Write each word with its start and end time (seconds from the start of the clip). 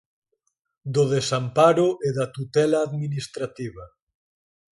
Do 0.93 1.03
desamparo 1.15 1.87
e 2.07 2.09
da 2.17 2.25
tutela 2.35 2.77
administrativa 2.87 3.83